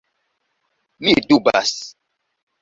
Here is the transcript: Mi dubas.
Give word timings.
Mi 1.03 1.13
dubas. 1.27 1.71